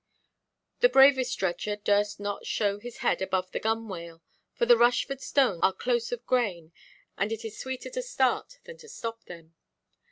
The 0.79 0.89
bravest 0.89 1.37
dredger 1.37 1.75
durst 1.75 2.19
not 2.19 2.43
show 2.47 2.79
his 2.79 2.97
head 3.05 3.21
above 3.21 3.51
the 3.51 3.59
gunwale; 3.59 4.23
for 4.55 4.65
the 4.65 4.75
Rushford 4.75 5.21
stones 5.21 5.59
are 5.61 5.71
close 5.73 6.11
of 6.11 6.25
grain, 6.25 6.71
and 7.19 7.31
it 7.31 7.45
is 7.45 7.59
sweeter 7.59 7.91
to 7.91 8.01
start 8.01 8.57
than 8.63 8.77
to 8.77 8.89
stop 8.89 9.25
them. 9.25 9.53